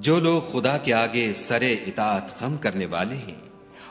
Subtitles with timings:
[0.00, 3.40] جو لوگ خدا کے آگے سر اطاعت خم کرنے والے ہیں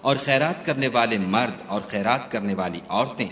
[0.02, 3.28] اور خیرات کرنے والے مرد اور خیرات کرنے والی عورتیں،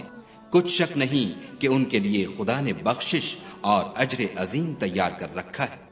[0.50, 5.36] کچھ شک نہیں کہ ان کے لیے خدا نے بخشش اور اجر عظیم تیار کر
[5.36, 5.88] رکھا ہے۔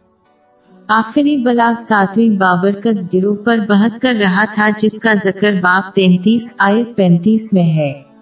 [0.88, 6.56] آخری بلاغ ساتویں بابرکت گروہ پر بحث کر رہا تھا جس کا ذکر باب تینتیس
[6.60, 8.15] آیت پینتیس میں ہے۔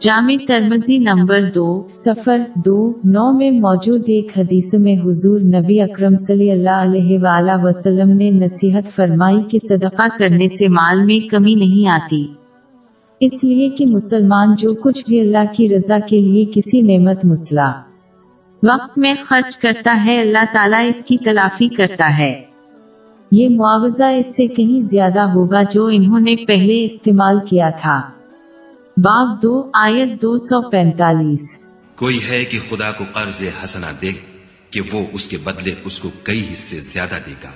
[0.00, 6.16] جامع ترمزی نمبر دو سفر دو، نو میں موجود ایک حدیث میں حضور نبی اکرم
[6.16, 11.54] صلی اللہ علیہ وآلہ وسلم نے نصیحت فرمائی کہ صدقہ کرنے سے مال میں کمی
[11.54, 12.26] نہیں آتی۔
[13.20, 17.70] اس لیے کہ مسلمان جو کچھ بھی اللہ کی رضا کے لیے کسی نعمت مسلح
[18.62, 22.42] وقت میں خرچ کرتا ہے، اللہ تعالیٰ اس کی تلافی کرتا ہے۔
[23.32, 28.17] یہ معاوضہ اس سے کہیں زیادہ ہوگا جو انہوں نے پہلے استعمال کیا تھا۔
[29.02, 31.64] باب دو آیت دو سو پینتالیس۔
[31.96, 34.10] کوئی ہے کہ خدا کو قرض حسنا دے
[34.70, 37.48] کہ وہ اس کے بدلے اس کو کئی حصے زیادہ دے گا۔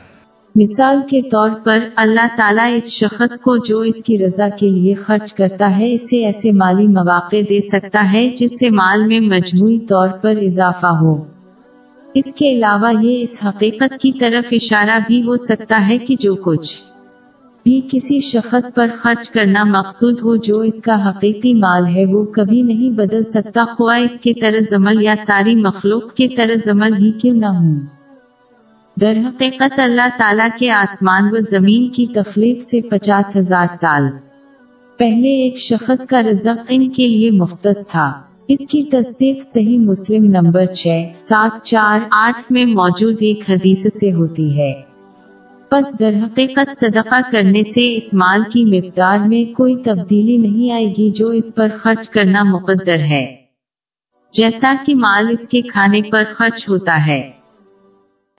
[0.54, 4.94] مثال کے طور پر اللہ تعالیٰ اس شخص کو جو اس کی رضا کے لیے
[4.94, 9.78] خرچ کرتا ہے اسے ایسے مالی مواقع دے سکتا ہے جس سے مال میں مجموعی
[9.78, 11.24] طور پر اضافہ ہو۔
[12.14, 16.34] اس کے علاوہ یہ اس حقیقت کی طرف اشارہ بھی ہو سکتا ہے کہ جو
[16.34, 16.76] کچھ
[17.64, 22.24] بھی کسی شخص پر خرچ کرنا مقصود ہو جو اس کا حقیقی مال ہے وہ
[22.24, 26.92] کبھی نہیں بدل سکتا، خواہ اس کے طرز عمل یا ساری مخلوق کے طرز عمل
[26.92, 27.80] ہی کیوں نہ ہوں۔
[29.00, 34.02] در حقیقت اللہ تعالیٰ کے آسمان و زمین کی تخلیق سے پچاس ہزار سال
[34.98, 38.12] پہلے ایک شخص کا رزق ان کے لیے مختص تھا۔
[38.48, 44.12] اس کی تصدیق صحیح مسلم نمبر چھ، سات چار آٹھ میں موجود ایک حدیث سے
[44.12, 44.91] ہوتی ہے۔
[45.72, 50.86] پس در حقیقت صدقہ کرنے سے اس مال کی مقدار میں کوئی تبدیلی نہیں آئے
[50.86, 53.36] گی جو اس پر خرچ کرنا مقدر ہے۔
[54.32, 57.41] جیسا کہ مال اس کے کھانے پر خرچ ہوتا ہے۔